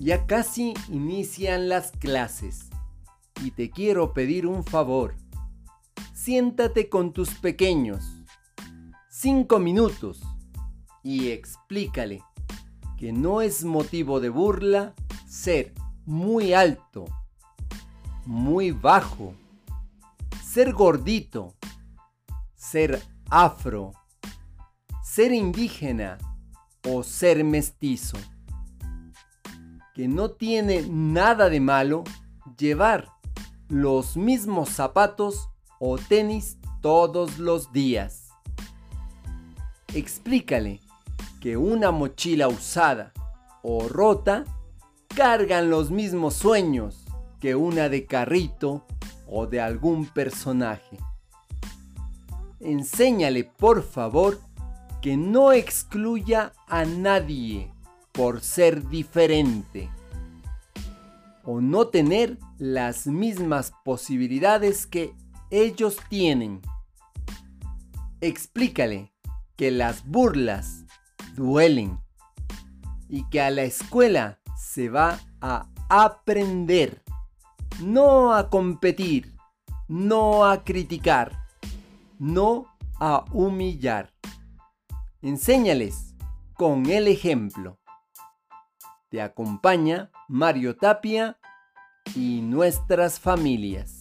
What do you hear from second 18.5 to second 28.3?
bajo, ser gordito, ser afro, ser indígena o ser mestizo.